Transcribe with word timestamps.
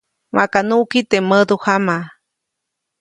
Maka 0.35 0.59
nuʼki 0.67 0.99
teʼ 1.09 1.23
mädujama. 1.29 1.97